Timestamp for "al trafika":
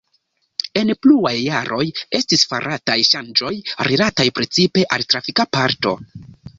4.99-5.51